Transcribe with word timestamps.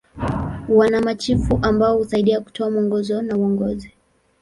Wana 0.69 1.01
machifu 1.01 1.59
ambao 1.61 1.97
husaidia 1.97 2.41
kutoa 2.41 2.71
mwongozo 2.71 3.21
na 3.21 3.37
uongozi. 3.37 3.93